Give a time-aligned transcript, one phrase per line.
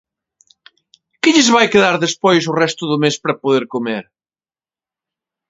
[1.21, 4.03] ¿Que lles vai quedar despois o resto do mes para poder comer?